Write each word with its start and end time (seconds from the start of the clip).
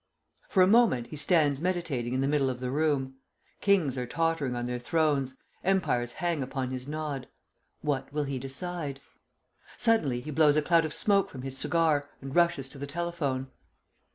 For 0.49 0.63
a 0.63 0.67
moment 0.67 1.05
he 1.05 1.15
stands 1.15 1.61
meditating 1.61 2.15
in 2.15 2.21
the 2.21 2.27
middle 2.27 2.49
of 2.49 2.59
the 2.59 2.71
room. 2.71 3.17
Kings 3.59 3.99
are 3.99 4.07
tottering 4.07 4.55
on 4.55 4.65
their 4.65 4.79
thrones. 4.79 5.35
Empires 5.63 6.13
hang 6.13 6.41
upon 6.41 6.71
his 6.71 6.87
nod. 6.87 7.27
What 7.81 8.11
will 8.11 8.23
he 8.23 8.39
decide? 8.39 8.99
Suddenly 9.77 10.21
he 10.21 10.31
blows 10.31 10.55
a 10.57 10.63
cloud 10.63 10.85
of 10.85 10.93
smoke 10.95 11.29
from 11.29 11.43
his 11.43 11.55
cigar, 11.55 12.09
and 12.19 12.35
rushes 12.35 12.67
to 12.69 12.79
the 12.79 12.87
telephone. 12.87 13.51